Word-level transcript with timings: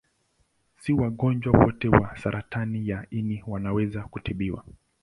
Si 0.79 0.93
wagonjwa 0.93 1.59
wote 1.59 1.89
wa 1.89 2.17
saratani 2.17 2.87
ya 2.87 3.05
ini 3.09 3.43
wanaweza 3.47 4.01
kutibiwa. 4.03 4.63